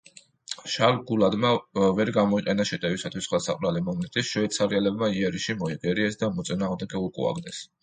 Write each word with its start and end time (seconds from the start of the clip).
შარლ 0.75 0.95
გულადმა 1.09 1.51
ვერ 1.99 2.11
გამოიყენა 2.15 2.65
შეტევისათვის 2.71 3.29
ხელსაყრელი 3.35 3.85
მომენტი, 3.91 4.25
შვეიცარიელებმა 4.31 5.13
იერიში 5.21 5.59
მოიგერიეს 5.63 6.21
და 6.25 6.33
მოწინააღმდეგე 6.41 7.07
უკუაგდეს. 7.07 7.65